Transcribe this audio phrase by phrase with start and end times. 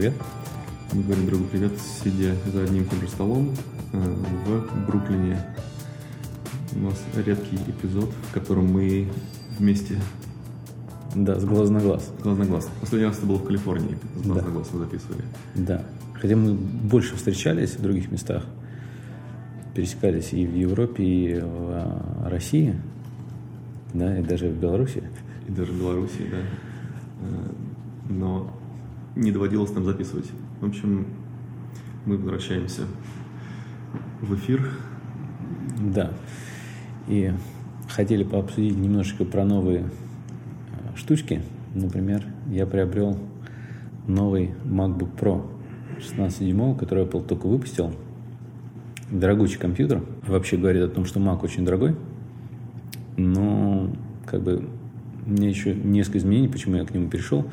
[0.00, 0.14] привет.
[0.94, 3.54] Мы говорим другу привет, сидя за одним столом
[3.92, 5.38] э, в Бруклине.
[6.74, 9.08] У нас редкий эпизод, в котором мы
[9.58, 9.98] вместе
[11.14, 12.10] Да, с глаз на глаз.
[12.22, 12.70] глаз на глаз.
[12.80, 14.44] Последний раз это было в Калифорнии, с глаз Да.
[14.46, 15.22] на глаз мы записывали.
[15.54, 15.84] Да.
[16.14, 18.46] Хотя мы больше встречались в других местах.
[19.74, 22.74] Пересекались и в Европе, и в а, России.
[23.92, 25.02] Да, и даже в Беларуси.
[25.46, 26.38] И даже в Беларуси, да.
[26.38, 27.52] Э,
[28.08, 28.50] Но
[29.16, 30.30] не доводилось нам записывать.
[30.60, 31.06] В общем,
[32.06, 32.82] мы возвращаемся
[34.20, 34.70] в эфир.
[35.78, 36.12] Да.
[37.08, 37.32] И
[37.88, 39.84] хотели пообсудить немножечко про новые
[40.72, 41.42] а, штучки.
[41.74, 43.18] Например, я приобрел
[44.06, 45.46] новый MacBook Pro
[45.98, 47.92] 16-дюймовый, который Apple только выпустил.
[49.10, 50.02] Дорогущий компьютер.
[50.26, 51.96] Вообще говорит о том, что Mac очень дорогой.
[53.16, 53.90] Но,
[54.24, 54.68] как бы,
[55.26, 57.46] меня еще несколько изменений, почему я к нему перешел.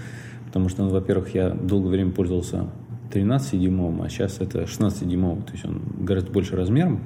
[0.47, 2.67] Потому что, ну, во-первых, я долгое время пользовался
[3.11, 5.43] 13-дюймовым, а сейчас это 16-дюймовый.
[5.43, 7.01] То есть он гораздо больше размером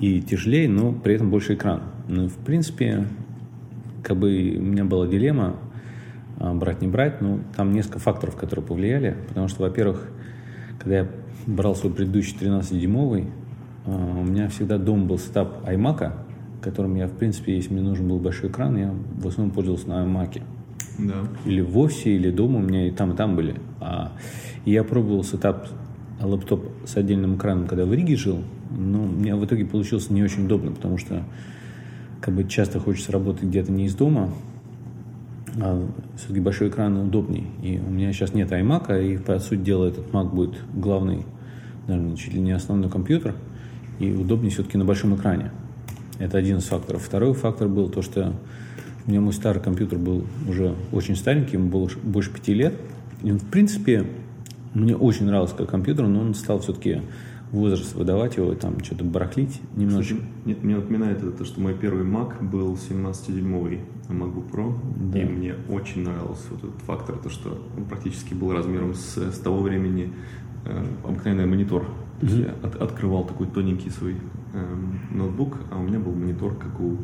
[0.00, 1.82] и тяжелее, но при этом больше экран.
[2.08, 3.06] Ну, в принципе,
[4.02, 5.56] как бы у меня была дилемма
[6.38, 10.08] а, брать, не брать, но там несколько факторов, которые повлияли, потому что, во-первых,
[10.78, 11.08] когда я
[11.46, 13.26] брал свой предыдущий 13-дюймовый,
[13.86, 16.12] а, у меня всегда дома был setup iMac,
[16.62, 20.04] которым я, в принципе, если мне нужен был большой экран, я в основном пользовался на
[20.04, 20.42] iMac.
[20.98, 21.26] Да.
[21.44, 23.56] Или в офисе, или дома у меня и там, и там были.
[23.80, 24.12] А,
[24.64, 25.68] и я пробовал setup
[26.20, 30.22] laptop с отдельным экраном, когда в Риге жил, но у меня в итоге получилось не
[30.22, 31.24] очень удобно, потому что
[32.20, 34.30] как бы часто хочется работать где-то не из дома,
[35.56, 37.46] а все-таки большой экран удобней.
[37.62, 41.24] И у меня сейчас нет iMac, и по сути дела этот Mac будет главный,
[41.86, 43.34] наверное, чуть ли не основной компьютер,
[43.98, 45.50] и удобнее все-таки на большом экране.
[46.18, 47.02] Это один из факторов.
[47.02, 48.34] Второй фактор был то, что
[49.10, 52.74] у меня мой старый компьютер был уже очень старенький, ему было больше пяти лет.
[53.24, 54.06] И он, в принципе,
[54.72, 57.02] мне очень нравился как компьютер, но он стал все-таки
[57.50, 60.14] возраст выдавать его, там что-то барахлить немножечко.
[60.18, 64.74] Слушай, Нет, мне напоминает это то, что мой первый Mac был 17-дюймовый MacBook Pro,
[65.12, 65.18] Да.
[65.18, 69.38] и мне очень нравился вот этот фактор, то, что он практически был размером с, с
[69.40, 70.12] того времени
[70.66, 71.84] э, обыкновенный монитор.
[72.20, 74.14] То есть я от- открывал такой тоненький свой
[74.54, 76.96] эм, ноутбук, а у меня был монитор, как у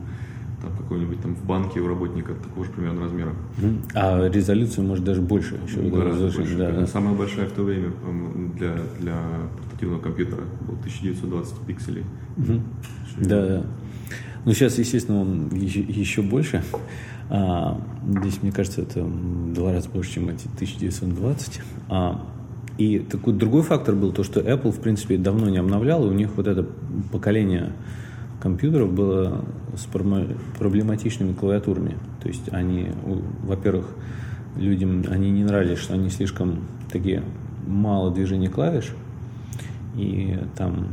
[0.62, 3.32] там, какой-нибудь там в банке у работника такого же примерно размера.
[3.94, 5.80] А резолюцию может даже больше еще.
[5.80, 6.56] Гораздо больше.
[6.56, 6.86] да, да.
[6.86, 7.92] Самая большая в то время
[8.56, 9.16] для, для
[9.58, 12.04] портативного компьютера был 1920 пикселей.
[12.36, 12.62] Мгм.
[13.18, 13.66] Да, да.
[14.44, 16.62] Ну, сейчас, естественно, он еще, еще больше.
[17.28, 17.80] А,
[18.20, 19.04] здесь, мне кажется, это
[19.54, 21.60] два раза больше, чем эти 1920.
[21.88, 22.24] А,
[22.78, 26.12] и такой другой фактор был то, что Apple, в принципе, давно не обновлял, и у
[26.12, 26.66] них вот это
[27.10, 27.72] поколение
[28.40, 29.44] компьютеров было
[29.76, 29.86] с
[30.58, 31.96] проблематичными клавиатурами.
[32.22, 32.90] То есть они,
[33.42, 33.86] во-первых,
[34.56, 36.60] людям они не нравились, что они слишком
[36.90, 37.22] такие
[37.66, 38.92] мало движений клавиш,
[39.96, 40.88] и там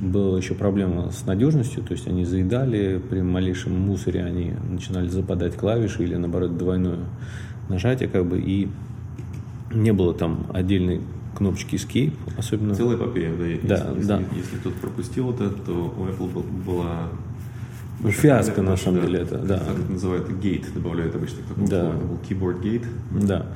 [0.00, 5.56] была еще проблема с надежностью, то есть они заедали, при малейшем мусоре они начинали западать
[5.56, 6.98] клавиши или наоборот двойное
[7.68, 8.68] нажатие как бы, и
[9.72, 11.00] не было там отдельной
[11.36, 12.74] кнопочки Escape, особенно...
[12.74, 13.44] Целая эпопея, да.
[13.46, 14.22] Если, Да, если, да.
[14.34, 17.08] если кто-то пропустил это, то у Apple был- была...
[18.00, 19.58] Ну, фиаско, на самом деле, это, да.
[19.58, 21.80] Как это называют, гейт добавляют обычно к такому Да.
[21.82, 21.96] слову.
[21.96, 22.86] Это был keyboard gate.
[23.26, 23.46] Да.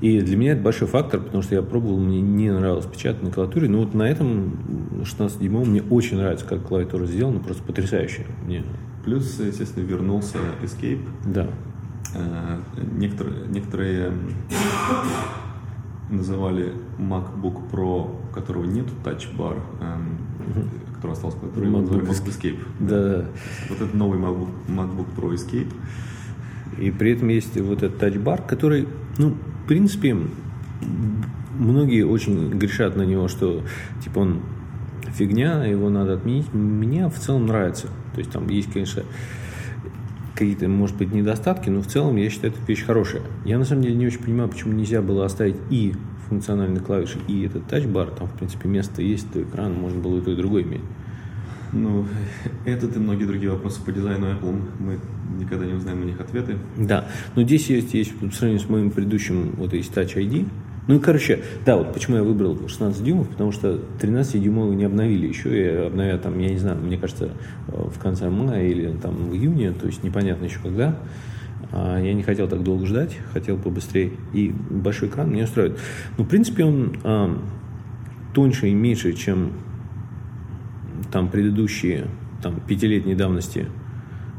[0.00, 3.30] И для меня это большой фактор, потому что я пробовал, мне не нравилось печатать на
[3.30, 3.68] клавиатуре.
[3.68, 4.56] Но вот на этом
[5.04, 8.26] 16-дюймовом мне очень нравится, как клавиатура сделана, просто потрясающе.
[8.46, 8.64] Мне,
[9.04, 11.00] Плюс, естественно, вернулся Escape.
[11.26, 11.48] да.
[12.14, 12.58] Э,
[12.98, 14.12] Некоторые, некоторые
[16.10, 20.18] называли MacBook Pro, у которого нету Touch Bar, эм,
[20.94, 22.58] который остался, который MacBook MacBook Escape.
[22.80, 23.26] Да.
[23.68, 25.72] Вот это новый MacBook, MacBook Pro Escape.
[26.78, 28.88] И при этом есть вот этот тачбар, который,
[29.18, 29.34] ну,
[29.64, 30.16] в принципе,
[31.58, 33.62] многие очень грешат на него, что
[34.02, 34.40] типа он
[35.14, 36.52] фигня, его надо отменить.
[36.54, 37.88] Мне в целом нравится.
[38.14, 39.02] То есть там есть, конечно,
[40.34, 43.22] какие-то, может быть, недостатки, но в целом я считаю, это вещь хорошая.
[43.44, 45.94] Я на самом деле не очень понимаю, почему нельзя было оставить и
[46.32, 48.08] функциональные клавиши, и этот тачбар.
[48.10, 50.80] Там, в принципе, место есть, то экран, можно было и то, и другое иметь.
[51.72, 52.06] Ну,
[52.64, 54.98] этот и многие другие вопросы по дизайну Apple мы
[55.38, 56.56] никогда не узнаем на них ответы.
[56.76, 60.48] Да, но здесь есть, есть по сравнению с моим предыдущим, вот есть Touch ID.
[60.88, 64.84] Ну и, короче, да, вот почему я выбрал 16 дюймов, потому что 13 дюймовые не
[64.84, 67.30] обновили еще, и обновят там, я не знаю, мне кажется,
[67.68, 70.98] э, в конце мая или там в июне, то есть непонятно еще когда.
[71.70, 74.12] А Я не хотел так долго ждать, хотел побыстрее.
[74.32, 75.78] И большой экран меня устраивает.
[76.18, 77.38] Ну, в принципе, он а,
[78.34, 79.52] тоньше и меньше, чем
[81.10, 82.06] там предыдущие
[82.42, 83.66] там, пятилетней давности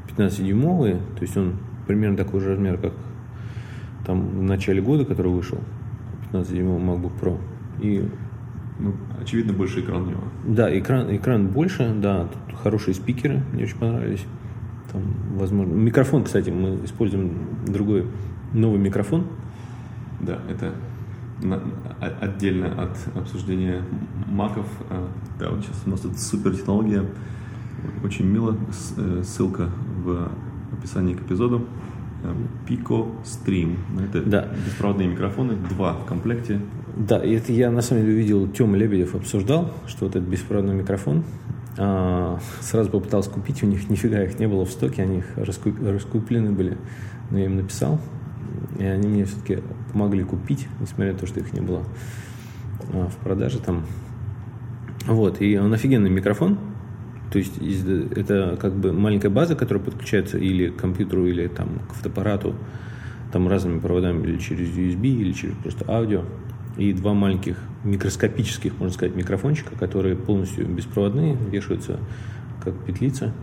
[0.09, 1.55] 15-дюймовые, то есть он
[1.87, 2.93] примерно такой же размер, как
[4.05, 5.59] там в начале года, который вышел.
[6.31, 7.39] 15-дюймовый MacBook Pro.
[7.81, 8.05] И
[8.79, 10.23] ну, очевидно, больше экран у него.
[10.45, 14.25] Да, экран, экран больше, да, тут хорошие спикеры, мне очень понравились.
[14.91, 15.01] Там,
[15.35, 18.06] возможно, микрофон, кстати, мы используем другой
[18.53, 19.25] новый микрофон.
[20.19, 20.74] Да, это
[21.41, 21.62] на,
[22.21, 23.81] отдельно от обсуждения
[24.27, 24.68] маков.
[24.89, 25.07] А,
[25.39, 27.06] да, вот сейчас у нас тут супер технология,
[28.03, 28.56] очень мило,
[28.97, 29.69] э, ссылка
[30.03, 30.30] в
[30.71, 31.65] описании к эпизоду.
[32.68, 33.77] Pico Stream.
[34.01, 34.47] Это да.
[34.65, 36.62] беспроводные микрофоны, два в комплекте.
[36.95, 40.75] Да, и это я на самом деле увидел, Тёма Лебедев обсуждал, что вот этот беспроводной
[40.75, 41.24] микрофон.
[41.77, 45.75] А, сразу попытался купить, у них нифига их не было в стоке, они их раскуп,
[45.81, 46.77] раскуплены были.
[47.31, 47.99] Но я им написал,
[48.77, 49.59] и они мне все-таки
[49.91, 51.83] помогли купить, несмотря на то, что их не было
[52.93, 53.85] а, в продаже там.
[55.07, 56.57] Вот, и он офигенный микрофон,
[57.33, 61.93] то есть это как бы маленькая база, которая подключается или к компьютеру, или там к
[61.93, 62.55] фотоаппарату,
[63.31, 66.25] там разными проводами, или через USB, или через просто аудио.
[66.77, 72.00] И два маленьких микроскопических, можно сказать, микрофончика, которые полностью беспроводные, вешаются
[72.63, 73.33] как петлица.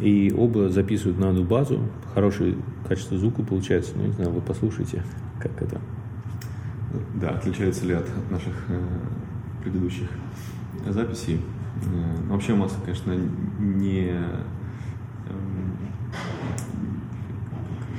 [0.00, 1.80] И оба записывают на одну базу.
[2.14, 2.56] Хорошее
[2.88, 3.92] качество звука получается.
[3.96, 5.02] Ну, не знаю, вы послушайте,
[5.40, 5.80] как это.
[7.14, 8.80] Да, отличается ли от, от наших э,
[9.62, 10.08] предыдущих
[10.88, 11.40] записей.
[11.84, 13.14] Э, вообще масса, конечно,
[13.58, 14.08] не...
[14.08, 15.76] Эм,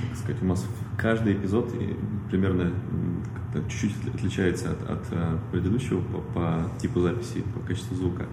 [0.10, 0.66] как сказать, нас
[0.98, 1.74] каждый эпизод
[2.30, 2.72] примерно
[3.70, 8.26] чуть-чуть отличается от, от э, предыдущего по, по типу записи, по качеству звука.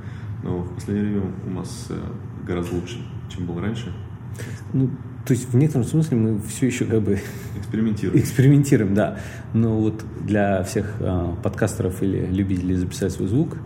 [0.42, 1.98] Но в последнее время у нас э,
[2.46, 3.92] гораздо лучше, чем было раньше.
[4.72, 4.90] Ну,
[5.26, 7.20] то есть в некотором смысле мы все еще как бы
[7.58, 8.22] экспериментируем.
[8.22, 9.18] экспериментируем, да.
[9.52, 13.56] Но вот для всех э, подкастеров или любителей записать свой звук,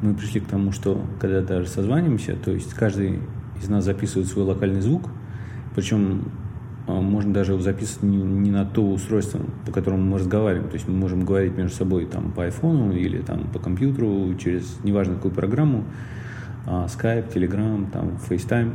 [0.00, 3.20] мы пришли к тому, что когда даже созваниваемся, то есть каждый
[3.62, 5.08] из нас записывает свой локальный звук,
[5.76, 6.32] причем
[6.86, 10.68] можно даже его записывать не, не на то устройство, по которому мы разговариваем.
[10.68, 14.78] То есть мы можем говорить между собой там, по айфону или там, по компьютеру через
[14.82, 15.84] неважно какую программу,
[16.66, 18.74] а, Skype, Telegram, там, FaceTime.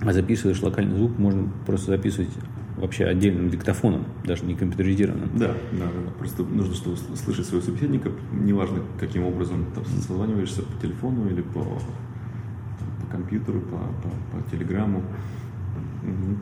[0.00, 2.30] А записываешь локальный звук, можно просто записывать
[2.76, 5.30] вообще отдельным диктофоном, даже не компьютеризированным.
[5.34, 6.10] Да, да, да.
[6.18, 11.60] Просто нужно, чтобы слышать своего собеседника, неважно, каким образом там, созваниваешься по телефону или по,
[11.60, 15.02] по компьютеру, по, по, по телеграмму.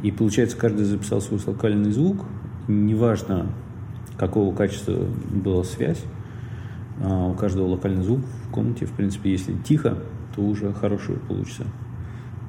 [0.02, 2.24] И получается, каждый записал свой локальный звук,
[2.68, 3.46] неважно,
[4.16, 6.02] какого качества была связь,
[7.02, 9.98] а у каждого локальный звук в комнате, в принципе, если тихо,
[10.34, 11.64] то уже хороший получится.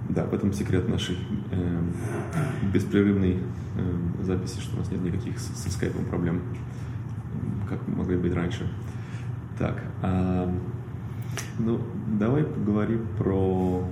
[0.09, 1.17] Да, в этом секрет нашей
[1.51, 1.81] э,
[2.73, 3.37] беспрерывной
[3.77, 6.41] э, записи, что у нас нет никаких со, со скайпом проблем,
[7.69, 8.67] как могли быть раньше.
[9.57, 10.53] Так, а,
[11.59, 11.79] ну,
[12.19, 13.87] давай поговорим про...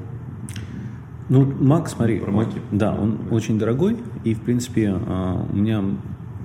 [1.30, 2.50] Ну, Mac, смотри, про Mac.
[2.72, 3.36] Да, он да.
[3.36, 5.84] очень дорогой, и, в принципе, а, у меня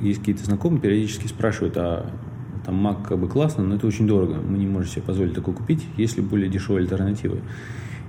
[0.02, 2.10] есть какие-то знакомые, периодически спрашивают, а
[2.66, 5.54] там Mac как бы классно, но это очень дорого, мы не можем себе позволить такое
[5.54, 7.40] купить, есть ли более дешевые альтернативы.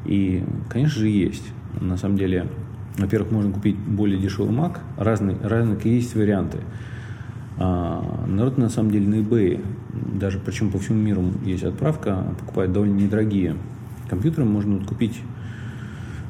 [0.04, 1.46] И, конечно же, есть.
[1.80, 2.48] На самом деле,
[2.98, 6.60] во-первых, можно купить более дешевый Mac, разные, разные есть варианты.
[7.58, 9.64] А, народ на самом деле на eBay,
[10.20, 13.56] даже причем по всему миру есть отправка, покупает довольно недорогие
[14.10, 14.46] компьютеры.
[14.46, 15.22] Можно вот купить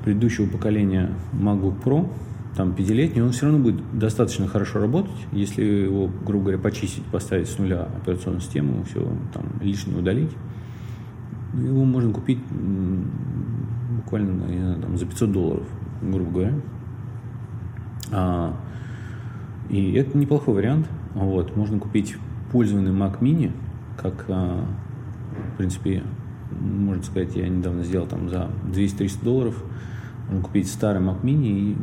[0.06, 2.10] предыдущего поколения MacBook Pro,
[2.56, 7.50] там пятилетний, он все равно будет достаточно хорошо работать, если его, грубо говоря, почистить, поставить
[7.50, 9.02] с нуля операционную систему, все
[9.34, 10.32] там лишнее удалить.
[11.54, 12.40] Его можно купить
[14.06, 15.68] буквально не знаю, там, за 500 долларов,
[16.02, 16.54] грубо говоря.
[18.12, 18.56] А,
[19.70, 20.88] и это неплохой вариант.
[21.14, 22.16] Вот, можно купить
[22.52, 23.52] пользованный Mac Mini,
[23.98, 24.66] как, а,
[25.54, 26.04] в принципе,
[26.52, 29.64] можно сказать, я недавно сделал там за 200-300 долларов.
[30.44, 31.78] Купить старый Mac Mini и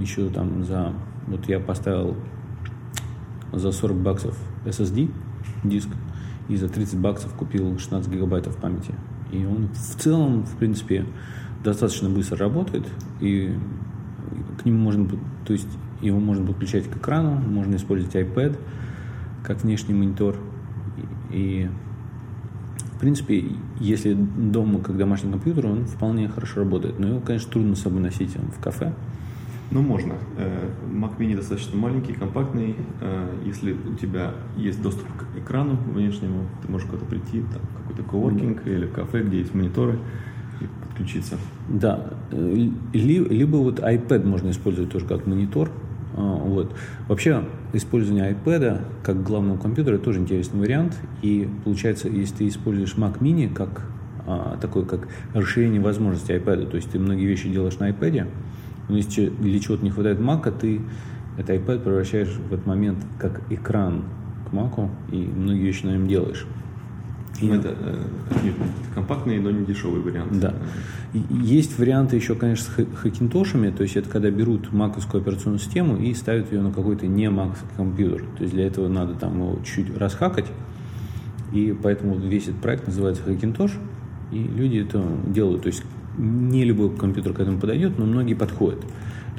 [0.00, 0.92] еще там за...
[1.26, 2.16] Вот я поставил
[3.52, 5.10] за 40 баксов SSD
[5.64, 5.88] диск,
[6.48, 8.94] и за 30 баксов купил 16 гигабайтов памяти.
[9.30, 11.06] И он в целом, в принципе,
[11.64, 12.88] достаточно быстро работает,
[13.20, 13.56] и
[14.58, 15.08] к нему можно,
[15.46, 15.68] то есть
[16.00, 18.58] его можно подключать к экрану, можно использовать iPad
[19.42, 20.36] как внешний монитор.
[21.30, 21.91] И, в
[23.02, 23.44] принципе,
[23.80, 27.00] если дома как домашний компьютер, он вполне хорошо работает.
[27.00, 28.94] Но его, конечно, трудно с собой носить в кафе.
[29.72, 30.14] Ну, можно.
[30.36, 32.76] Э, Mac Mini достаточно маленький, компактный.
[33.00, 38.08] Э, если у тебя есть доступ к экрану внешнему, ты можешь куда-то прийти, там, какой-то
[38.08, 38.76] коворкинг mm-hmm.
[38.76, 39.98] или кафе, где есть мониторы,
[40.60, 41.38] и подключиться.
[41.68, 42.12] Да.
[42.30, 45.72] Э, либо вот iPad можно использовать тоже как монитор.
[46.14, 46.74] А, вот.
[47.08, 50.98] Вообще, использование iPad как главного компьютера тоже интересный вариант.
[51.22, 53.82] И получается, если ты используешь Mac Mini как
[54.26, 58.28] а, такое как расширение возможностей iPad, то есть ты многие вещи делаешь на iPad,
[58.88, 60.80] но если для чего-то не хватает Mac, ты
[61.38, 64.04] этот iPad превращаешь в этот момент как экран
[64.48, 66.46] к Маку, и многие вещи на нем делаешь.
[67.42, 68.52] И это э,
[68.94, 70.38] компактный, но не дешевый вариант.
[70.38, 70.54] Да.
[71.12, 76.14] Есть варианты еще, конечно, с хакинтошами, то есть это когда берут маковскую операционную систему и
[76.14, 78.24] ставят ее на какой-то не маковский компьютер.
[78.36, 80.46] То есть для этого надо там его чуть расхакать,
[81.52, 83.72] и поэтому весь этот проект называется Hackintosh,
[84.30, 85.62] и люди это делают.
[85.62, 85.82] То есть
[86.16, 88.80] не любой компьютер к этому подойдет, но многие подходят.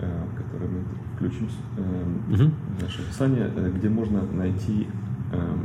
[0.00, 0.82] э, который мы
[1.20, 2.50] включим э, угу.
[2.80, 4.86] наше описание, э, где можно найти
[5.32, 5.56] э,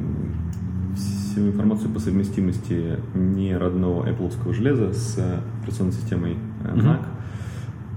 [0.96, 5.18] всю информацию по совместимости не родного Apple железа с
[5.62, 7.00] операционной системой э, Mac.
[7.00, 7.06] Угу.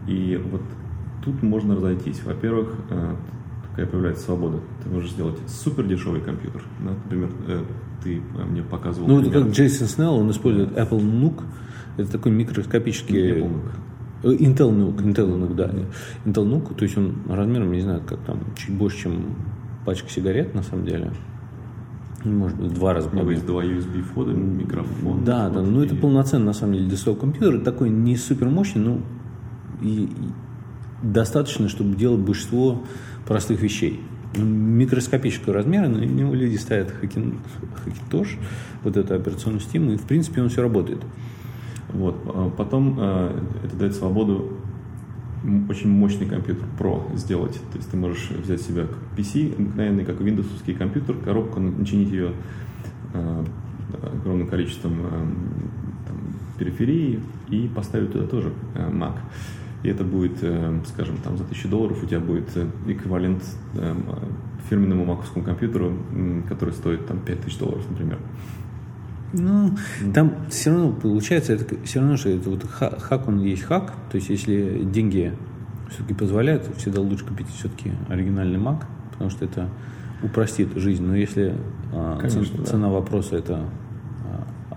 [0.06, 0.62] И вот
[1.24, 2.22] тут можно разойтись.
[2.24, 3.14] Во-первых, э,
[3.70, 4.60] такая появляется свобода.
[4.84, 6.62] Ты можешь сделать супер дешевый компьютер.
[6.80, 6.90] Да?
[6.90, 7.64] Например, э,
[8.04, 9.08] ты э, мне показывал...
[9.08, 11.42] Ну, это как Джейсон Снелл, он использует Apple NUC.
[11.96, 13.32] Это такой микроскопический...
[13.32, 13.70] Apple NUC.
[14.22, 15.70] Э, Intel NUC, Intel NUC, да.
[16.24, 19.36] Intel NUC, то есть он размером, не знаю, как там, чуть больше, чем
[19.84, 21.12] пачка сигарет, на самом деле.
[22.24, 23.08] Может быть, два раза.
[23.10, 25.24] У него есть два USB входа, микрофон.
[25.24, 29.00] Да, да, ну это полноценный, на самом деле, десктоп компьютер, такой не супер мощный, но
[29.80, 30.10] и, и
[31.02, 32.82] достаточно, чтобы делать большинство
[33.24, 34.00] простых вещей.
[34.36, 37.38] Ну, микроскопического размера, на него люди ставят хакин,
[37.84, 38.36] хакинтош,
[38.82, 41.00] вот эту операционную систему, и в принципе он все работает.
[41.92, 42.16] Вот.
[42.26, 44.52] А потом э, это дает свободу
[45.68, 47.54] очень мощный компьютер Pro сделать.
[47.70, 52.32] То есть ты можешь взять себя как PC, обыкновенный, как Windows компьютер, коробку, начинить ее
[53.14, 53.44] э,
[54.20, 55.26] огромным количеством э,
[56.06, 56.16] там,
[56.58, 59.14] периферии и поставить туда тоже Mac.
[59.84, 60.38] И это будет,
[60.88, 62.48] скажем, там за 1000 долларов у тебя будет
[62.88, 63.44] эквивалент
[64.68, 65.96] фирменному маковскому компьютеру,
[66.48, 68.18] который стоит там 5000 долларов, например.
[69.32, 69.76] Ну,
[70.14, 73.92] там все равно получается, это все равно, что это вот хак, он есть хак.
[74.10, 75.34] То есть, если деньги
[75.90, 79.68] все-таки позволяют, всегда лучше купить все-таки оригинальный Mac, потому что это
[80.22, 81.04] упростит жизнь.
[81.04, 81.54] Но если
[81.92, 82.64] а, Конечно, цена, да.
[82.64, 83.64] цена вопроса это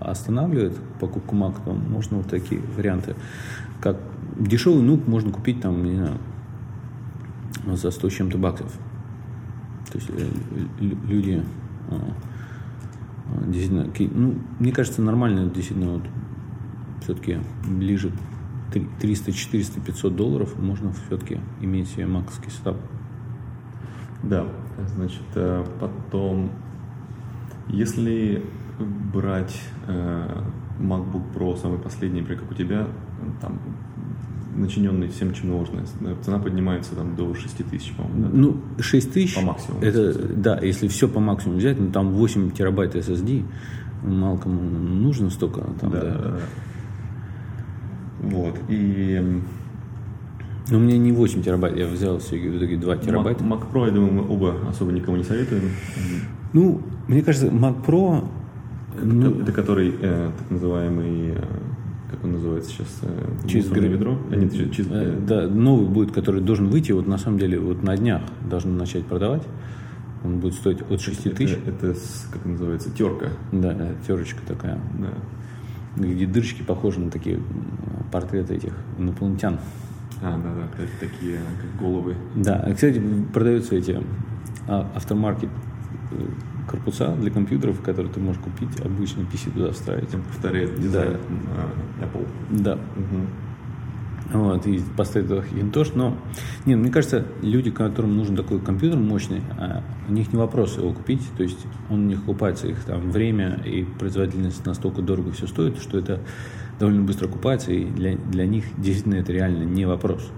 [0.00, 3.14] а, останавливает покупку Mac, то можно вот такие варианты.
[3.80, 3.96] Как
[4.38, 6.18] дешевый нук можно купить там, не знаю,
[7.74, 8.72] за 100 с чем-то баксов.
[9.90, 10.28] То есть э,
[10.80, 11.42] люди
[11.90, 12.14] а,
[13.46, 16.02] Действительно, ну, мне кажется, нормально, действительно, вот,
[17.02, 18.12] все-таки ближе
[19.00, 22.76] 300, 400, 500 долларов можно все-таки иметь себе маковский сетап.
[24.22, 24.46] Да,
[24.94, 26.50] значит, э, потом,
[27.68, 28.44] если
[29.12, 30.42] брать э,
[30.78, 32.86] MacBook Pro самый последний, например, как у тебя,
[33.40, 33.58] там
[34.54, 35.82] начиненный всем, чем нужно.
[36.22, 38.22] Цена поднимается там до 6 тысяч, по-моему.
[38.22, 38.28] Да?
[38.32, 39.34] Ну, 6 тысяч.
[39.34, 39.82] По максимуму.
[39.82, 43.44] Это, да, если все по максимуму взять, ну там 8 терабайт SSD,
[44.02, 45.62] мало кому нужно столько.
[45.80, 46.18] Там, да, да.
[46.18, 46.40] да.
[48.22, 49.40] Вот, и...
[50.70, 53.42] Но у меня не 8 терабайт, я взял все в итоге 2 терабайта.
[53.42, 55.70] Mac, Mac Pro, я думаю, мы оба особо никому не советуем.
[56.52, 58.24] Ну, мне кажется, Mac Pro...
[58.94, 61.44] Это, ну, это который э, так называемый э,
[62.12, 62.98] как он называется сейчас?
[63.02, 63.88] Э, Чизгрей.
[63.88, 64.18] ведро?
[64.30, 64.86] А, нет, чиз...
[64.90, 68.76] Э, да, новый будет, который должен выйти, вот на самом деле вот на днях должен
[68.76, 69.42] начать продавать.
[70.22, 71.56] Он будет стоить от 6 тысяч.
[71.66, 72.00] Это, это
[72.30, 73.30] как называется, терка.
[73.50, 73.76] Да,
[74.06, 74.78] терочка такая.
[74.98, 76.04] Да.
[76.04, 77.40] Где дырочки похожи на такие
[78.12, 79.58] портреты этих инопланетян.
[80.22, 82.14] А, да, да, такие как головы.
[82.36, 83.02] Да, кстати,
[83.32, 83.98] продаются эти
[84.68, 85.48] а, автомаркет
[86.12, 86.26] э,
[86.68, 90.08] корпуса для компьютеров, которые ты можешь купить, обычный PC туда вставить.
[90.10, 91.18] Повторяет дизайн
[91.98, 92.06] да.
[92.06, 92.26] Apple.
[92.50, 92.74] Да.
[92.74, 93.26] Угу.
[94.32, 95.92] Вот, и поставить туда Hackintosh.
[95.94, 96.16] Но,
[96.64, 100.92] нет, мне кажется, люди, которым нужен такой компьютер мощный, а, у них не вопрос его
[100.92, 101.22] купить.
[101.36, 105.78] То есть он у них окупается, их там время и производительность настолько дорого все стоит,
[105.78, 106.20] что это
[106.78, 110.30] довольно быстро окупается, и для, для них действительно это реально не вопрос.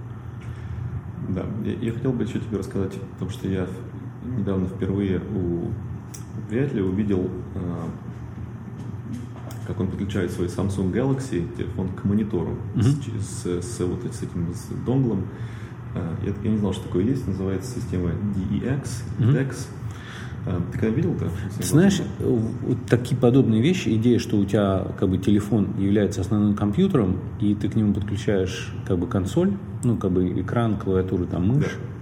[1.29, 3.67] Да, я, я хотел бы еще тебе рассказать о том, что я
[4.25, 5.71] недавно впервые у
[6.49, 7.89] приятеля увидел, э,
[9.67, 13.21] как он подключает свой Samsung Galaxy телефон к монитору mm-hmm.
[13.21, 15.27] с, с, с, вот с этим с донглом.
[15.95, 19.33] Э, я, я не знал, что такое есть, называется система DEX, mm-hmm.
[19.33, 19.57] DEX.
[20.47, 21.31] Э, ты когда видел это?
[21.61, 27.21] Знаешь, вот такие подобные вещи, идея, что у тебя как бы телефон является основным компьютером,
[27.41, 29.53] и ты к нему подключаешь как бы консоль,
[29.83, 31.65] ну как бы экран, клавиатуру, там мышь.
[31.65, 31.94] Да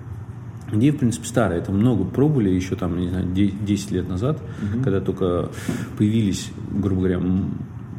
[0.72, 1.58] Идея, в принципе, старая.
[1.58, 4.82] Это много пробовали еще там, не знаю, 10 лет назад, угу.
[4.82, 5.50] когда только
[5.98, 7.20] появились, грубо говоря,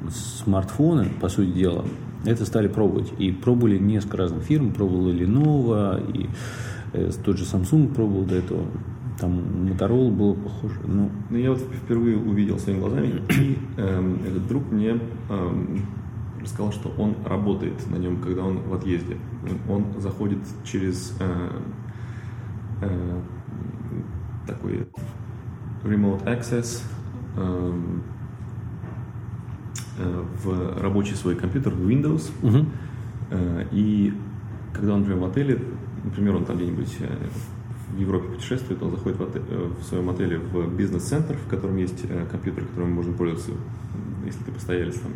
[0.10, 1.86] смартфоны, по сути дела,
[2.26, 3.14] это стали пробовать.
[3.20, 6.30] И пробовали несколько разных фирм, пробовала Lenovo, и
[6.94, 8.66] э, тот же Samsung пробовал до этого.
[9.20, 10.80] Там Motorola было похоже.
[10.86, 15.00] Ну, ну я вот впервые увидел своими глазами, и э, этот друг мне
[15.30, 15.78] э,
[16.42, 19.18] рассказал, что он работает на нем, когда он в отъезде.
[19.70, 21.50] Он заходит через э,
[24.48, 24.88] такой
[25.84, 26.82] remote access
[27.36, 27.74] э,
[29.98, 32.32] э, в рабочий свой компьютер, в Windows.
[32.42, 32.66] Угу.
[33.32, 34.14] Э, и
[34.74, 35.60] когда он, например, в отеле,
[36.04, 37.28] например, он там где-нибудь э,
[37.92, 41.78] в Европе путешествует, он заходит в, отель, э, в своем отеле в бизнес-центр, в котором
[41.78, 43.52] есть э, компьютер, которым можно пользоваться,
[44.26, 45.12] если ты постоялец там.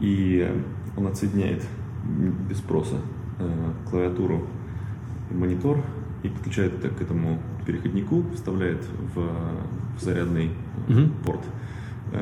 [0.00, 0.48] И
[0.96, 1.64] он отсоединяет
[2.48, 2.96] без спроса
[3.88, 4.46] клавиатуру
[5.30, 5.78] монитор
[6.22, 9.20] и подключает это к этому переходнику, вставляет в,
[9.98, 10.50] в зарядный
[10.88, 11.10] mm-hmm.
[11.24, 11.40] порт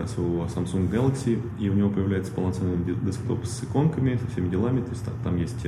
[0.07, 4.91] своего Samsung Galaxy, и у него появляется полноценный десктоп с иконками, со всеми делами, то
[4.91, 5.67] есть там есть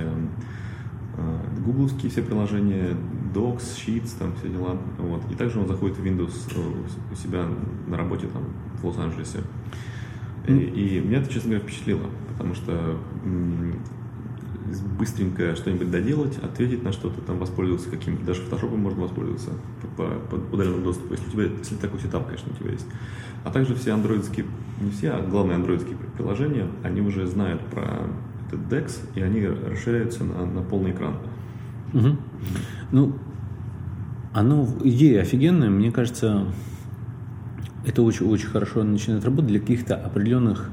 [1.17, 2.97] Э, гугловские все приложения,
[3.35, 4.79] Docs, Sheets, там все дела.
[4.99, 5.23] Вот.
[5.31, 7.47] И также он заходит в Windows э, у себя
[7.87, 8.45] на работе там
[8.81, 9.41] в Лос-Анджелесе.
[10.47, 12.99] И, и меня это, честно говоря, впечатлило, потому что
[14.99, 19.50] быстренько что-нибудь доделать, ответить на что-то, там воспользоваться каким-то, даже фотошопом можно воспользоваться
[19.97, 22.87] по, по, по удаленному доступу, если у тебя, если такой сетап, конечно, у тебя есть.
[23.44, 24.47] А также все андроидские,
[24.80, 28.09] не все, а главные андроидские приложения, они уже знают про
[28.49, 31.16] этот DEX, и они расширяются на, на полный экран.
[31.92, 32.16] Угу.
[32.92, 33.14] Ну,
[34.32, 36.47] оно, идея офигенная, мне кажется,
[37.86, 40.71] это очень-очень хорошо начинает работать для каких-то определенных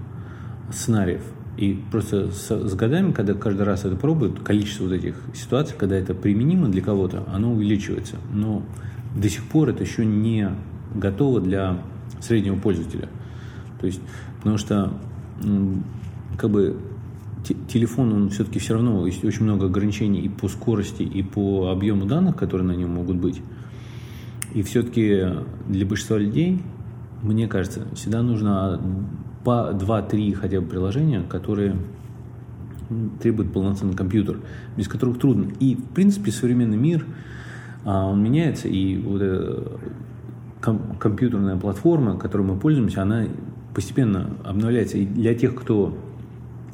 [0.71, 1.23] сценариев.
[1.59, 5.97] И просто с, с годами, когда каждый раз это пробуют, количество вот этих ситуаций, когда
[5.97, 8.15] это применимо для кого-то, оно увеличивается.
[8.33, 8.63] Но
[9.13, 10.51] до сих пор это еще не
[10.95, 11.83] готово для
[12.21, 13.09] среднего пользователя.
[13.81, 13.99] То есть,
[14.37, 14.93] потому что
[16.37, 16.77] как бы
[17.67, 22.05] телефон, он все-таки все равно есть очень много ограничений и по скорости, и по объему
[22.05, 23.41] данных, которые на нем могут быть.
[24.53, 25.25] И все-таки
[25.67, 26.61] для большинства людей,
[27.21, 28.79] мне кажется, всегда нужно
[29.43, 31.75] по 2-3 хотя бы приложения, которые
[33.21, 34.39] требуют полноценный компьютер,
[34.75, 35.51] без которых трудно.
[35.59, 37.05] И, в принципе, современный мир,
[37.85, 39.79] а, он меняется, и вот эта
[40.99, 43.25] компьютерная платформа, которой мы пользуемся, она
[43.73, 44.97] постепенно обновляется.
[44.97, 45.97] И для тех, кто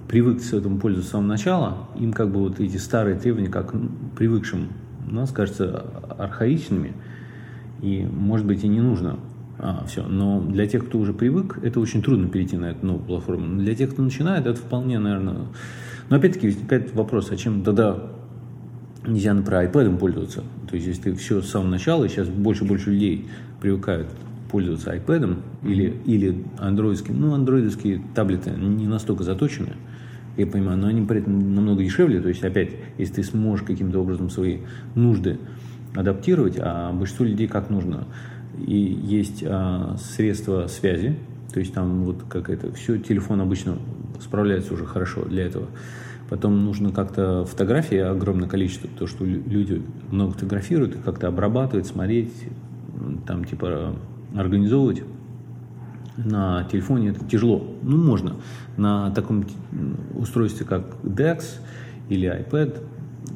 [0.07, 3.73] привык с этим пользоваться с самого начала, им как бы вот эти старые требования, как
[4.15, 4.69] привыкшим,
[5.07, 5.85] нас кажется
[6.17, 6.93] архаичными,
[7.81, 9.19] и, может быть, и не нужно
[9.57, 10.03] а, все.
[10.03, 13.57] Но для тех, кто уже привык, это очень трудно перейти на эту новую платформу.
[13.57, 15.47] Для тех, кто начинает, это вполне, наверное...
[16.09, 18.11] Но опять-таки возникает вопрос, а чем тогда
[19.07, 20.43] нельзя, например, iPad пользоваться?
[20.69, 23.27] То есть, если ты все с самого начала, сейчас больше и больше людей
[23.59, 24.07] привыкают
[24.51, 29.73] пользоваться iPad или, или андроидским, ну, андроидовские таблеты не настолько заточены,
[30.37, 33.99] я понимаю, но они при этом намного дешевле, то есть опять, если ты сможешь каким-то
[33.99, 34.59] образом свои
[34.93, 35.39] нужды
[35.95, 38.05] адаптировать, а большинство людей как нужно.
[38.57, 41.17] И есть а, средства связи,
[41.53, 43.77] то есть там вот как это, все, телефон обычно
[44.21, 45.67] справляется уже хорошо для этого.
[46.29, 52.33] Потом нужно как-то фотографии огромное количество, то, что люди много фотографируют, как-то обрабатывать, смотреть,
[53.27, 53.95] там типа
[54.35, 55.03] организовывать
[56.17, 57.65] на телефоне это тяжело.
[57.83, 58.35] Ну, можно.
[58.77, 59.45] На таком
[60.15, 61.43] устройстве, как DeX
[62.09, 62.81] или iPad,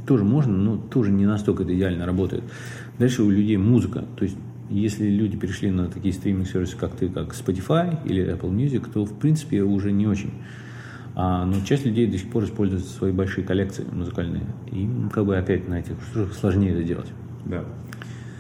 [0.08, 2.44] тоже можно, но тоже не настолько это идеально работает.
[2.98, 4.06] Дальше у людей музыка.
[4.16, 4.38] То есть,
[4.70, 9.18] если люди перешли на такие стриминг-сервисы, как ты, как Spotify или Apple Music, то, в
[9.18, 10.32] принципе, уже не очень.
[11.16, 14.44] А, но часть людей до сих пор используют свои большие коллекции музыкальные.
[14.72, 15.96] И как бы опять на этих
[16.40, 17.12] сложнее это делать.
[17.46, 17.66] Да.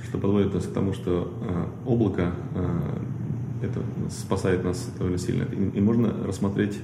[0.07, 5.43] Что подводит нас к тому, что э, облако э, это спасает нас довольно сильно.
[5.43, 6.79] И, и можно рассмотреть,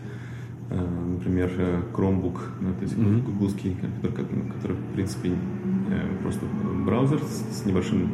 [0.69, 3.23] э, например, э, Chromebook, ну, то есть mm-hmm.
[3.23, 6.45] гугловский компьютер, который, в принципе, э, просто
[6.85, 8.09] браузер с небольшим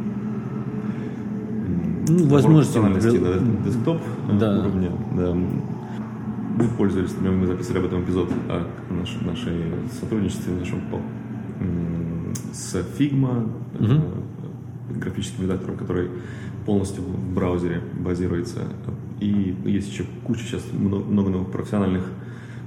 [2.11, 2.99] ну, возможности на
[3.65, 4.01] десктоп
[4.39, 4.59] да.
[4.59, 4.91] уровня.
[5.15, 5.33] Да.
[5.33, 9.57] Мы пользовались, мы записали об этом эпизод о наш, нашей
[9.99, 10.81] сотрудничестве нашем
[12.53, 14.99] с Figma, mm-hmm.
[14.99, 16.09] графическим редактором, который
[16.65, 18.61] полностью в браузере базируется.
[19.19, 22.03] И есть еще куча сейчас много, много новых профессиональных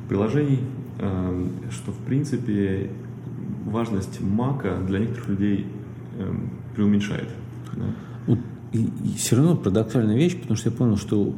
[0.08, 0.60] приложений,
[1.00, 2.90] эм, что в принципе
[3.66, 5.66] важность Мака для некоторых людей
[6.18, 7.28] эм, преуменьшает.
[7.76, 8.36] Да?
[8.74, 11.34] И, и все равно парадоксальная вещь, потому что я понял, что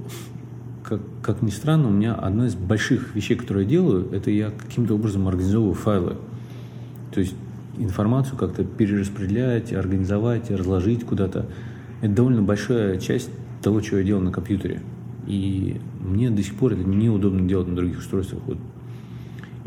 [0.83, 4.51] как, как ни странно, у меня одна из больших вещей, которые я делаю, это я
[4.51, 6.17] каким-то образом организовываю файлы.
[7.13, 7.35] То есть
[7.77, 11.47] информацию как-то перераспределять, организовать, разложить куда-то.
[12.01, 13.29] Это довольно большая часть
[13.63, 14.81] того, что я делал на компьютере.
[15.27, 18.43] И мне до сих пор это неудобно делать на других устройствах.
[18.47, 18.59] Вот.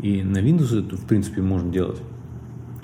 [0.00, 1.98] И на Windows это, в принципе, можно делать.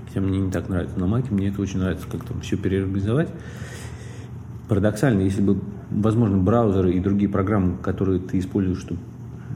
[0.06, 0.96] Хотя мне не так нравится.
[1.00, 3.30] На Mac мне это очень нравится, как там все переорганизовать.
[4.68, 9.00] Парадоксально, если бы, возможно, браузеры и другие программы, которые ты используешь, чтобы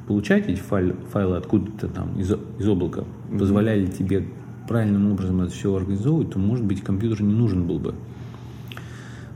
[0.07, 3.39] получать эти файлы, файлы откуда-то там из, из облака, mm-hmm.
[3.39, 4.25] позволяли тебе
[4.69, 7.95] правильным образом это все организовывать, то, может быть, компьютер не нужен был бы.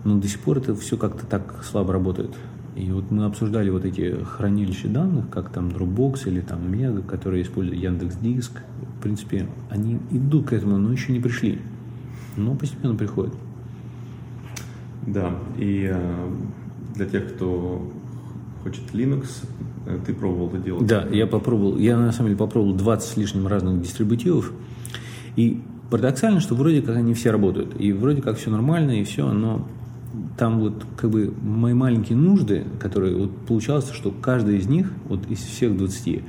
[0.04, 2.30] Но до сих пор это все как-то так слабо работает.
[2.76, 7.42] И вот мы обсуждали вот эти хранилища данных, как там Dropbox или там Mega, которые
[7.42, 8.52] используют Яндекс Диск.
[8.98, 11.60] В принципе, они идут к этому, но еще не пришли.
[12.36, 13.34] Но постепенно приходят.
[15.06, 16.30] Да, и э,
[16.94, 17.90] для тех, кто
[18.62, 19.26] хочет Linux,
[19.86, 20.86] э, ты пробовал это делать?
[20.86, 21.76] Да, я попробовал.
[21.78, 24.52] Я на самом деле попробовал 20 с лишним разных дистрибутивов.
[25.36, 27.78] И парадоксально, что вроде как они все работают.
[27.78, 29.66] И вроде как все нормально, и все, но
[30.36, 35.20] там вот как бы мои маленькие нужды, которые вот получалось, что каждый из них, вот
[35.28, 36.22] из всех 20,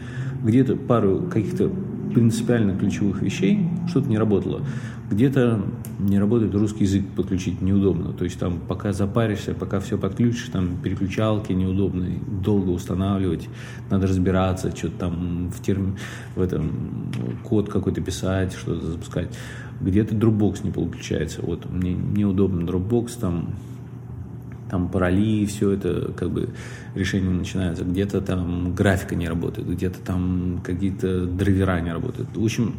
[0.44, 1.72] где-то пару каких-то
[2.14, 4.62] принципиально ключевых вещей что-то не работало.
[5.10, 5.62] Где-то
[6.00, 8.12] не работает русский язык подключить неудобно.
[8.14, 13.48] То есть там пока запаришься, пока все подключишь, там переключалки неудобные, долго устанавливать,
[13.92, 15.98] надо разбираться, что-то там в, терм...
[16.36, 17.12] в этом
[17.44, 19.30] код какой-то писать, что-то запускать.
[19.80, 21.42] Где-то Dropbox не получается.
[21.44, 23.54] Вот мне неудобно Dropbox, там
[24.70, 26.50] там пароли, все это как бы
[26.96, 27.84] решение начинается.
[27.84, 32.36] Где-то там графика не работает, где-то там какие-то драйвера не работают.
[32.36, 32.74] В общем,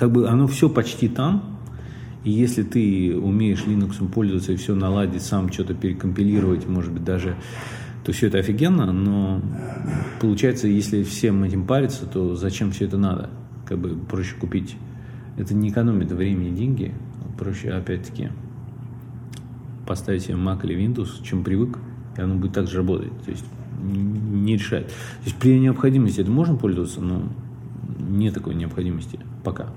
[0.00, 1.58] как бы оно все почти там,
[2.24, 7.36] и если ты умеешь Linux пользоваться и все наладить, сам что-то перекомпилировать, может быть, даже,
[8.02, 9.42] то все это офигенно, но
[10.18, 13.28] получается, если всем этим париться, то зачем все это надо?
[13.66, 14.74] Как бы проще купить.
[15.36, 16.94] Это не экономит времени и деньги,
[17.38, 18.30] проще, опять-таки,
[19.86, 21.76] поставить себе Mac или Windows, чем привык,
[22.16, 23.12] и оно будет так же работать.
[23.26, 23.44] То есть
[23.82, 24.86] не решает.
[24.86, 27.24] То есть при необходимости это можно пользоваться, но
[27.98, 29.68] нет такой необходимости пока.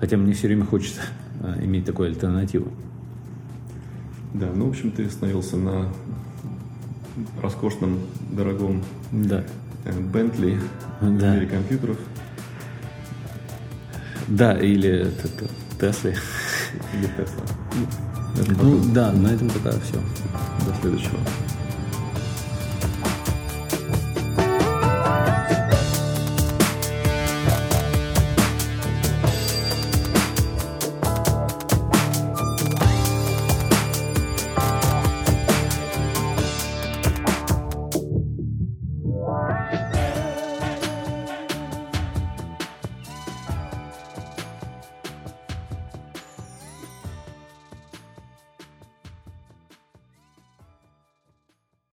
[0.00, 1.02] Хотя мне все время хочется
[1.40, 2.72] а, иметь такую альтернативу.
[4.34, 5.88] Да, ну, в общем, ты остановился на
[7.40, 8.00] роскошном,
[8.32, 9.44] дорогом да.
[10.12, 10.58] Бентли
[11.00, 11.34] э, да.
[11.34, 11.98] мире компьютеров.
[14.28, 15.10] Да, или
[15.80, 16.16] Тесли.
[16.94, 17.44] Или Тесла.
[18.62, 20.00] Ну, да, на этом пока все.
[20.66, 21.18] До следующего.